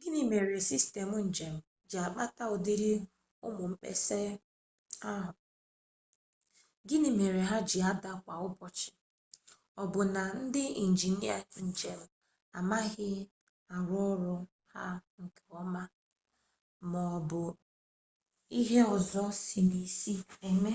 [0.00, 1.54] gịnị mere sistemụ njem
[1.88, 2.92] ji akpata ụdịrị
[3.46, 4.18] ụmụ mkpesa
[5.10, 5.32] ahụ
[6.88, 8.90] gịmị mere ha ji ada kwa ụbọchị
[9.80, 11.36] ọ bụ na ndị injinịa
[11.68, 12.00] njem
[12.58, 13.10] amaghị
[13.74, 14.32] arụ ọrụ
[14.72, 14.84] ha
[15.22, 15.82] nke ọma
[16.90, 17.42] ma ọ bụ
[18.58, 20.72] ihe ọzọ si n'isi na-eme